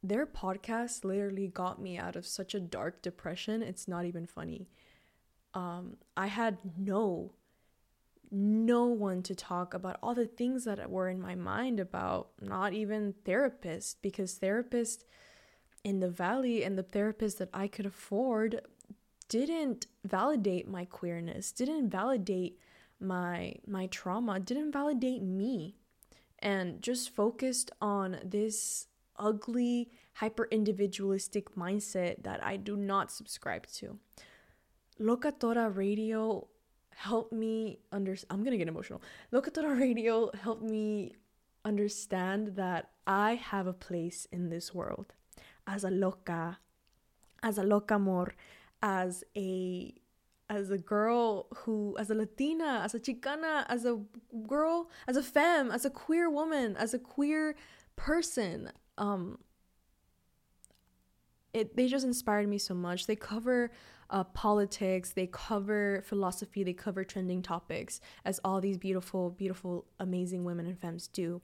[0.05, 3.63] their podcast literally got me out of such a dark depression.
[3.63, 4.67] It's not even funny.
[5.53, 7.31] Um, I had no,
[8.29, 12.73] no one to talk about all the things that were in my mind about, not
[12.73, 15.05] even therapists, because therapists
[15.85, 18.61] in the valley and the therapists that I could afford
[19.29, 22.59] didn't validate my queerness, didn't validate
[23.03, 25.75] my my trauma didn't validate me
[26.39, 28.87] and just focused on this
[29.17, 33.99] ugly hyper individualistic mindset that I do not subscribe to.
[34.99, 36.47] Locatora Radio
[36.95, 39.01] helped me under I'm to get emotional.
[39.31, 41.13] Locatora Radio helped me
[41.65, 45.13] understand that I have a place in this world
[45.65, 46.59] as a loca,
[47.41, 48.33] as a loca amor,
[48.81, 49.93] as a
[50.49, 53.99] as a girl who as a latina as a chicana as a
[54.47, 57.55] girl as a femme as a queer woman as a queer
[57.95, 59.37] person um
[61.53, 63.05] it they just inspired me so much.
[63.05, 63.71] They cover
[64.09, 70.43] uh, politics they cover philosophy they cover trending topics as all these beautiful beautiful amazing
[70.43, 71.41] women and femmes do.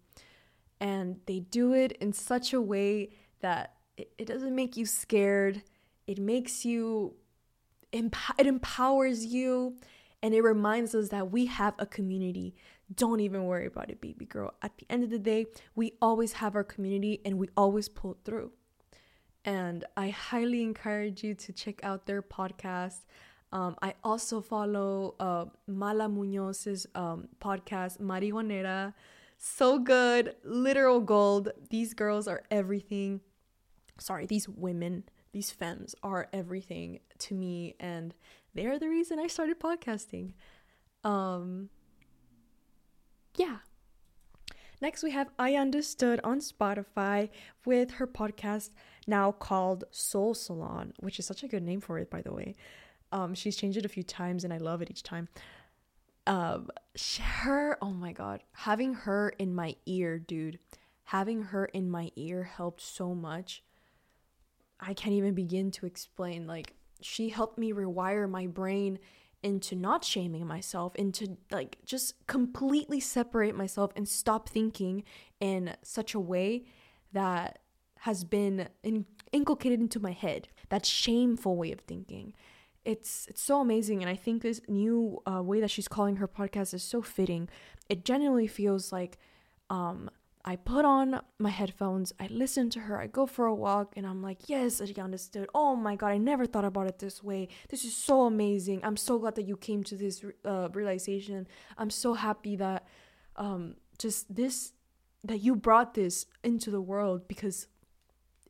[0.79, 5.63] And they do it in such a way that it, it doesn't make you scared.
[6.07, 7.15] It makes you
[7.91, 9.75] it empowers you
[10.21, 12.55] and it reminds us that we have a community.
[12.93, 14.53] Don't even worry about it, baby girl.
[14.61, 18.17] At the end of the day, we always have our community and we always pull
[18.25, 18.51] through.
[19.45, 23.05] And I highly encourage you to check out their podcast.
[23.51, 28.93] Um, I also follow uh, Mala Munoz's um, podcast, Marihuanera.
[29.37, 31.49] So good, literal gold.
[31.69, 33.21] These girls are everything.
[33.97, 38.13] Sorry, these women these femmes are everything to me and
[38.53, 40.33] they are the reason I started podcasting.
[41.03, 41.69] Um
[43.35, 43.57] yeah.
[44.81, 47.29] Next we have Ayandastood on Spotify
[47.65, 48.71] with her podcast
[49.07, 52.55] now called Soul Salon, which is such a good name for it by the way.
[53.11, 55.27] Um she's changed it a few times and I love it each time.
[56.25, 56.69] Um
[57.19, 60.59] her oh my god, having her in my ear, dude.
[61.05, 63.63] Having her in my ear helped so much
[64.79, 66.47] I can't even begin to explain.
[66.47, 68.99] Like, she helped me rewire my brain
[69.41, 75.03] into not shaming myself, into like just completely separate myself and stop thinking
[75.39, 76.65] in such a way
[77.13, 77.59] that
[77.99, 80.49] has been in- inculcated into my head.
[80.69, 82.33] That shameful way of thinking.
[82.85, 86.27] it's it's so amazing and i think this new uh, way that she's calling her
[86.27, 87.49] podcast is so fitting
[87.89, 89.17] it genuinely feels like
[89.69, 90.09] um
[90.45, 94.05] i put on my headphones i listen to her i go for a walk and
[94.05, 97.47] i'm like yes i understood oh my god i never thought about it this way
[97.69, 101.89] this is so amazing i'm so glad that you came to this uh, realization i'm
[101.89, 102.85] so happy that
[103.35, 104.73] um just this
[105.23, 107.67] that you brought this into the world because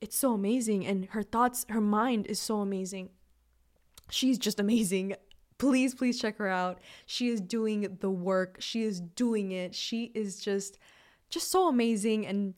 [0.01, 3.09] it's so amazing and her thoughts her mind is so amazing
[4.09, 5.15] she's just amazing.
[5.57, 6.79] Please, please check her out.
[7.05, 8.57] She is doing the work.
[8.59, 9.75] She is doing it.
[9.75, 10.77] She is just
[11.29, 12.53] just so amazing and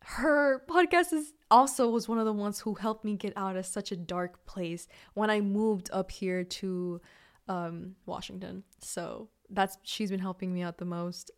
[0.00, 3.66] her podcast is also was one of the ones who helped me get out of
[3.66, 7.00] such a dark place when I moved up here to
[7.48, 8.62] um, Washington.
[8.80, 11.32] So that's she's been helping me out the most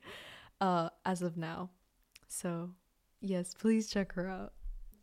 [0.60, 1.70] uh, as of now.
[2.28, 2.70] So
[3.20, 4.52] yes, please check her out.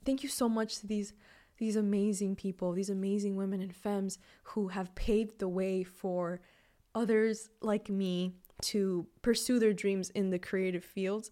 [0.06, 1.14] Thank you so much to these
[1.58, 6.42] these amazing people, these amazing women and femmes who have paved the way for
[6.96, 11.30] others like me to pursue their dreams in the creative fields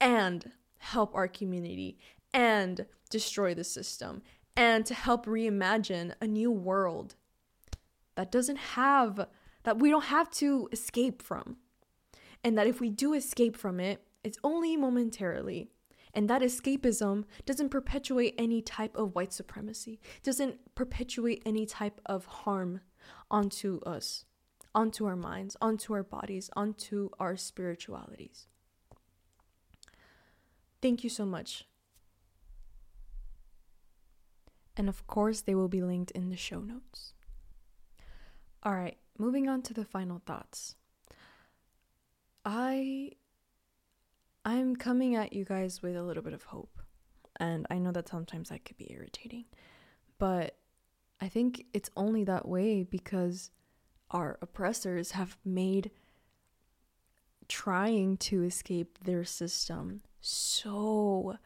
[0.00, 1.98] and help our community
[2.32, 4.22] and destroy the system
[4.56, 7.16] and to help reimagine a new world
[8.14, 9.26] that doesn't have
[9.62, 11.56] that we don't have to escape from.
[12.42, 15.70] And that if we do escape from it it's only momentarily.
[16.12, 22.24] And that escapism doesn't perpetuate any type of white supremacy, doesn't perpetuate any type of
[22.26, 22.80] harm
[23.30, 24.24] onto us,
[24.74, 28.46] onto our minds, onto our bodies, onto our spiritualities.
[30.80, 31.66] Thank you so much.
[34.76, 37.12] And of course, they will be linked in the show notes.
[38.62, 40.76] All right, moving on to the final thoughts.
[42.44, 43.12] I
[44.44, 46.80] I'm coming at you guys with a little bit of hope.
[47.38, 49.44] And I know that sometimes that could be irritating.
[50.18, 50.56] But
[51.20, 53.50] I think it's only that way because
[54.10, 55.90] our oppressors have made
[57.48, 61.36] trying to escape their system so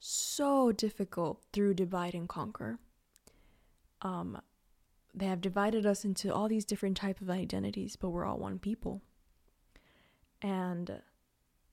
[0.00, 2.78] so difficult through divide and conquer.
[4.02, 4.40] Um
[5.14, 8.58] they have divided us into all these different type of identities, but we're all one
[8.58, 9.02] people.
[10.40, 11.00] And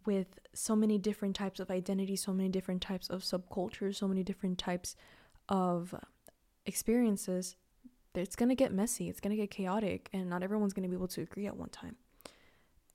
[0.06, 4.24] with so many different types of identity, so many different types of subcultures, so many
[4.24, 4.96] different types
[5.50, 5.94] of
[6.66, 7.56] experiences,
[8.18, 10.90] it's going to get messy, it's going to get chaotic, and not everyone's going to
[10.90, 11.96] be able to agree at one time.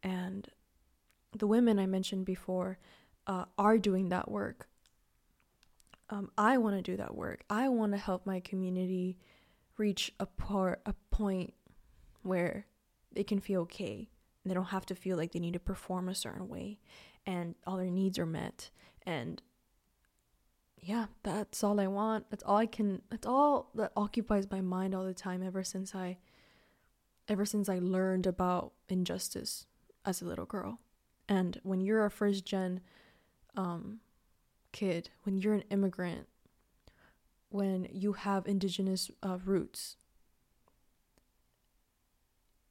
[0.02, 0.48] And
[1.36, 2.78] the women I mentioned before
[3.26, 4.68] uh, are doing that work.
[6.08, 7.44] Um, I want to do that work.
[7.48, 9.18] I want to help my community
[9.76, 11.54] reach a part, a point
[12.22, 12.66] where
[13.12, 14.10] they can feel okay
[14.44, 16.78] they don't have to feel like they need to perform a certain way
[17.26, 18.70] and all their needs are met.
[19.04, 19.42] And
[20.82, 22.30] yeah, that's all I want.
[22.30, 25.94] That's all I can that's all that occupies my mind all the time ever since
[25.94, 26.18] I
[27.28, 29.66] ever since I learned about injustice
[30.04, 30.80] as a little girl.
[31.28, 32.80] And when you're a first gen
[33.56, 34.00] um,
[34.72, 36.26] kid, when you're an immigrant,
[37.50, 39.96] when you have indigenous uh, roots,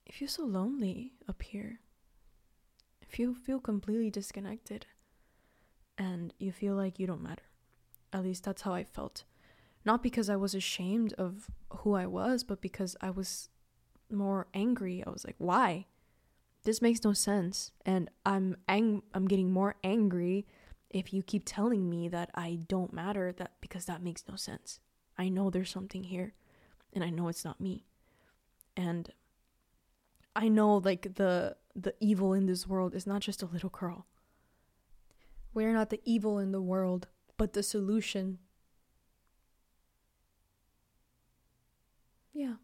[0.06, 1.80] if you're so lonely up here,
[3.02, 4.88] if you feel completely disconnected
[5.98, 7.44] and you feel like you don't matter,
[8.14, 9.24] at least that's how I felt.
[9.86, 13.50] Not because I was ashamed of who I was, but because I was
[14.12, 15.04] more angry.
[15.06, 15.86] I was like, why?
[16.64, 17.72] This makes no sense.
[17.86, 20.46] And I'm ang- I'm getting more angry
[20.90, 24.80] if you keep telling me that I don't matter that because that makes no sense.
[25.18, 26.34] I know there's something here
[26.94, 27.86] and I know it's not me.
[28.76, 29.12] And
[30.36, 34.06] I know like the the evil in this world is not just a little girl.
[35.54, 37.08] We're not the evil in the world,
[37.40, 38.38] but the solution.
[42.34, 42.56] Yeah.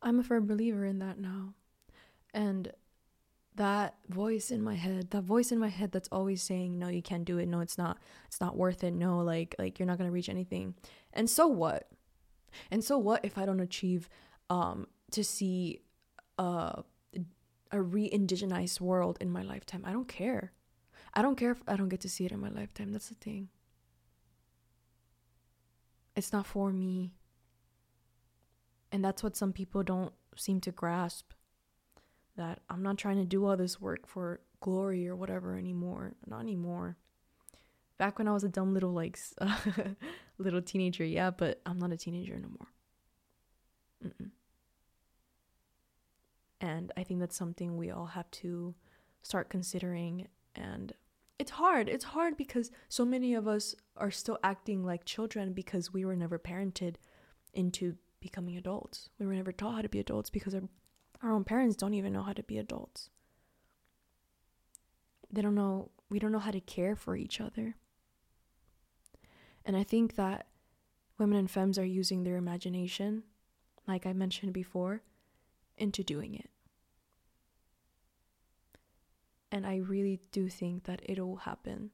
[0.00, 1.54] I'm a firm believer in that now.
[2.32, 2.72] And
[3.56, 7.02] that voice in my head, that voice in my head that's always saying, "No, you
[7.02, 7.46] can't do it.
[7.46, 7.98] No, it's not.
[8.26, 8.92] It's not worth it.
[8.92, 10.76] No, like like you're not to reach anything."
[11.12, 11.90] And so what?
[12.70, 14.08] And so what if I don't achieve
[14.50, 15.80] um to see
[16.38, 16.84] a
[17.72, 19.82] a re-indigenized world in my lifetime.
[19.84, 20.52] I don't care.
[21.14, 22.92] I don't care if I don't get to see it in my lifetime.
[22.92, 23.48] That's the thing.
[26.16, 27.12] It's not for me.
[28.90, 31.32] And that's what some people don't seem to grasp.
[32.36, 36.14] That I'm not trying to do all this work for glory or whatever anymore.
[36.26, 36.96] Not anymore.
[37.98, 39.18] Back when I was a dumb little like
[40.38, 42.68] little teenager, yeah, but I'm not a teenager no more.
[44.06, 44.30] Mm-mm.
[46.60, 48.74] And I think that's something we all have to
[49.22, 50.28] start considering.
[50.54, 50.92] And
[51.38, 51.88] it's hard.
[51.88, 56.16] It's hard because so many of us are still acting like children because we were
[56.16, 56.96] never parented
[57.54, 59.08] into becoming adults.
[59.18, 60.62] We were never taught how to be adults because our,
[61.22, 63.10] our own parents don't even know how to be adults.
[65.30, 67.76] They don't know, we don't know how to care for each other.
[69.64, 70.46] And I think that
[71.18, 73.24] women and femmes are using their imagination,
[73.86, 75.02] like I mentioned before,
[75.76, 76.50] into doing it.
[79.50, 81.90] And I really do think that it'll happen.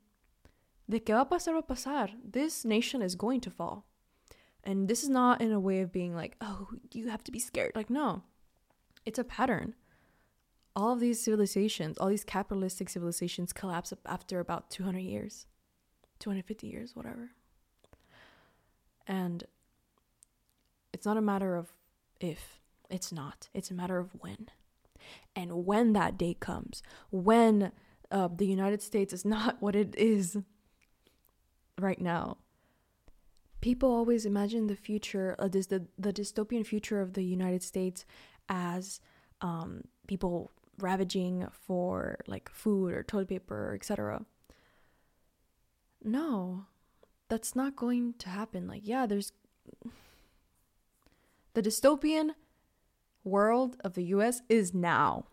[0.88, 2.10] De que va a pasar, va a pasar.
[2.22, 3.86] This nation is going to fall.
[4.64, 7.38] And this is not in a way of being like, oh, you have to be
[7.38, 7.72] scared.
[7.74, 8.22] Like, no,
[9.04, 9.74] it's a pattern.
[10.74, 15.46] All of these civilizations, all these capitalistic civilizations collapse after about 200 years,
[16.18, 17.30] 250 years, whatever.
[19.06, 19.44] And
[20.92, 21.68] it's not a matter of
[22.20, 23.48] if, it's not.
[23.54, 24.48] It's a matter of when.
[25.36, 27.72] And when that day comes, when
[28.10, 30.38] uh, the United States is not what it is
[31.78, 32.38] right now,
[33.60, 38.04] people always imagine the future, uh, this, the, the dystopian future of the United States
[38.48, 39.00] as
[39.40, 44.24] um, people ravaging for like food or toilet paper, etc.
[46.02, 46.66] No,
[47.28, 48.68] that's not going to happen.
[48.68, 49.32] Like, yeah, there's
[51.54, 52.30] the dystopian
[53.24, 55.26] world of the US is now.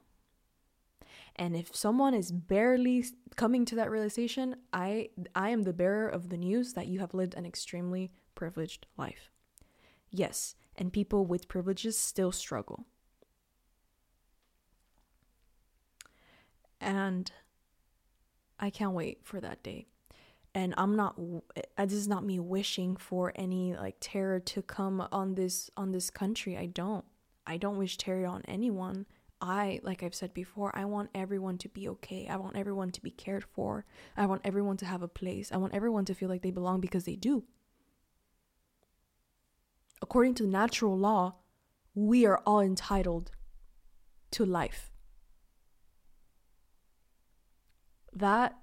[1.36, 6.30] And if someone is barely coming to that realization, I I am the bearer of
[6.30, 9.30] the news that you have lived an extremely privileged life.
[10.10, 12.86] Yes, and people with privileges still struggle.
[16.80, 17.32] And
[18.60, 19.88] I can't wait for that day
[20.54, 25.08] and i'm not uh, this is not me wishing for any like terror to come
[25.12, 27.06] on this on this country i don't
[27.46, 29.06] i don't wish terror on anyone.
[29.44, 32.28] I like i've said before i want everyone to be okay.
[32.28, 33.86] I want everyone to be cared for.
[34.16, 35.52] I want everyone to have a place.
[35.52, 37.44] I want everyone to feel like they belong because they do.
[40.02, 41.36] According to natural law
[41.94, 43.32] we are all entitled
[44.32, 44.92] to life.
[48.14, 48.58] That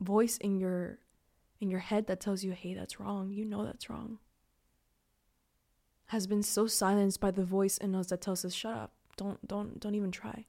[0.00, 0.98] voice in your
[1.60, 3.30] in your head that tells you, "Hey, that's wrong.
[3.30, 4.18] You know that's wrong."
[6.08, 8.92] Has been so silenced by the voice in us that tells us, "Shut up.
[9.16, 10.46] Don't don't don't even try."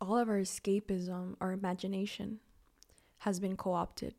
[0.00, 2.40] All of our escapism, our imagination
[3.18, 4.14] has been co-opted.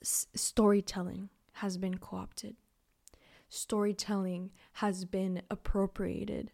[0.00, 2.56] S- storytelling has been co-opted
[3.48, 6.52] storytelling has been appropriated.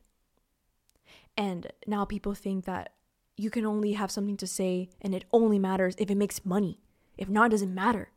[1.37, 2.95] And now people think that
[3.37, 6.81] you can only have something to say and it only matters if it makes money.
[7.17, 8.11] If not, it doesn't matter.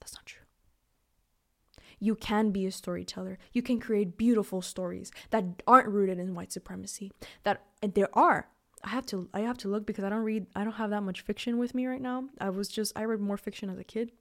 [0.00, 0.44] That's not true.
[1.98, 3.38] You can be a storyteller.
[3.52, 7.12] You can create beautiful stories that aren't rooted in white supremacy.
[7.44, 8.48] That there are.
[8.82, 11.02] I have to I have to look because I don't read I don't have that
[11.02, 12.24] much fiction with me right now.
[12.40, 14.12] I was just I read more fiction as a kid.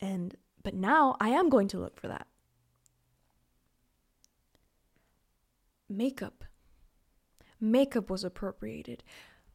[0.00, 2.26] And but now I am going to look for that.
[5.88, 6.44] Makeup.
[7.60, 9.04] Makeup was appropriated.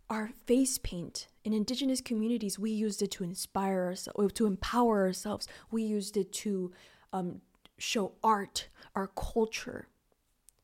[0.09, 5.47] Our face paint in indigenous communities, we used it to inspire ourselves, to empower ourselves.
[5.71, 6.71] We used it to
[7.11, 7.41] um,
[7.77, 9.87] show art, our culture.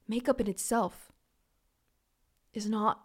[0.08, 1.12] Makeup in itself
[2.54, 3.02] is not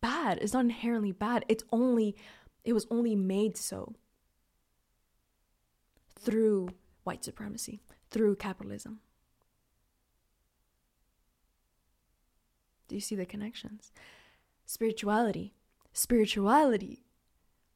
[0.00, 0.38] bad.
[0.40, 1.44] It's not inherently bad.
[1.48, 2.16] It's only,
[2.64, 3.94] it was only made so
[6.18, 6.70] through
[7.02, 7.80] white supremacy,
[8.10, 9.00] through capitalism.
[12.88, 13.92] Do you see the connections?
[14.66, 15.54] Spirituality.
[15.92, 17.04] Spirituality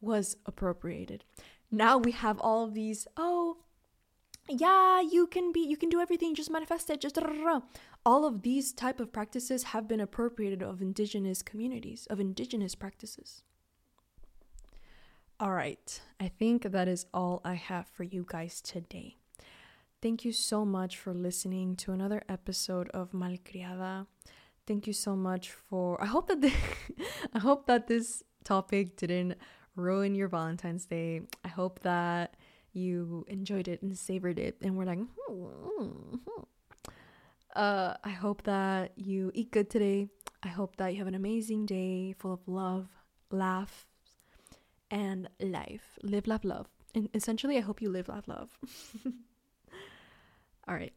[0.01, 1.25] was appropriated.
[1.71, 3.59] Now we have all of these, oh,
[4.49, 7.19] yeah, you can be you can do everything, just manifest it, just
[8.07, 13.43] all of these type of practices have been appropriated of indigenous communities, of indigenous practices.
[15.39, 19.17] All right, I think that is all I have for you guys today.
[20.01, 24.07] Thank you so much for listening to another episode of Malcriada.
[24.69, 26.53] Thank you so much for I hope that the,
[27.35, 29.39] I hope that this topic didn't
[29.77, 31.23] ruin your Valentine's Day.
[31.43, 32.37] I hope that
[32.75, 36.17] you enjoyed it and savored it and we're like hmm,
[37.57, 40.09] uh I hope that you eat good today.
[40.43, 42.89] I hope that you have an amazing day full of love,
[43.31, 43.87] laugh,
[44.91, 45.99] and life.
[46.03, 46.69] Live, laugh, love.
[46.95, 48.59] And essentially, I hope you live, laugh, love.
[50.69, 50.93] All right.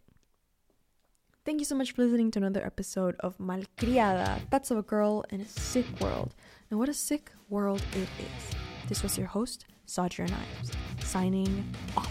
[1.43, 5.25] Thank you so much for listening to another episode of Malcriada, That's of a Girl
[5.31, 6.35] in a Sick World.
[6.69, 8.55] And what a sick world it is.
[8.87, 11.63] This was your host, Sadria Knives, signing
[11.97, 12.10] off.